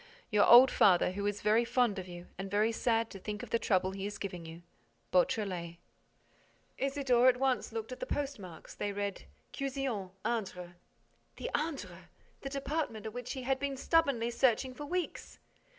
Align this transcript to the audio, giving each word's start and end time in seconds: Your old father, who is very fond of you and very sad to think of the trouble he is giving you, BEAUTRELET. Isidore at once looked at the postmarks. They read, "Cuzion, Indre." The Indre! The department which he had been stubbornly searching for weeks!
Your 0.31 0.47
old 0.47 0.71
father, 0.71 1.11
who 1.11 1.27
is 1.27 1.43
very 1.43 1.63
fond 1.63 1.99
of 1.99 2.07
you 2.07 2.25
and 2.35 2.49
very 2.49 2.71
sad 2.71 3.11
to 3.11 3.19
think 3.19 3.43
of 3.43 3.51
the 3.51 3.59
trouble 3.59 3.91
he 3.91 4.07
is 4.07 4.17
giving 4.17 4.47
you, 4.47 4.63
BEAUTRELET. 5.11 5.75
Isidore 6.79 7.27
at 7.29 7.37
once 7.37 7.71
looked 7.71 7.91
at 7.91 7.99
the 7.99 8.07
postmarks. 8.07 8.73
They 8.73 8.91
read, 8.93 9.25
"Cuzion, 9.53 10.09
Indre." 10.25 10.73
The 11.35 11.51
Indre! 11.55 12.09
The 12.41 12.49
department 12.49 13.13
which 13.13 13.33
he 13.33 13.43
had 13.43 13.59
been 13.59 13.77
stubbornly 13.77 14.31
searching 14.31 14.73
for 14.73 14.87
weeks! 14.87 15.37